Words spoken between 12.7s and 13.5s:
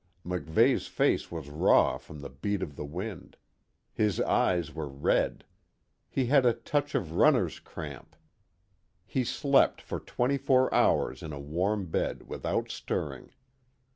stirring.